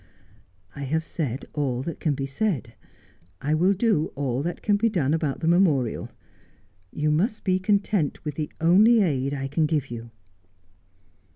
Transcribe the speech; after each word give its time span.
'I 0.75 0.81
have 0.85 1.03
said 1.03 1.45
all 1.53 1.83
that 1.83 1.99
can 1.99 2.15
be 2.15 2.25
said. 2.25 2.73
I 3.39 3.53
will 3.53 3.73
do 3.73 4.07
all 4.15 4.41
that 4.41 4.63
can 4.63 4.75
be 4.75 4.89
done 4.89 5.13
about 5.13 5.41
the 5.41 5.47
memorial. 5.47 6.09
You 6.91 7.11
must 7.11 7.43
be 7.43 7.59
content 7.59 8.25
with 8.25 8.33
the 8.33 8.51
only 8.59 9.03
aid 9.03 9.31
I 9.35 9.47
can 9.47 9.67
give 9.67 9.91
you.' 9.91 10.09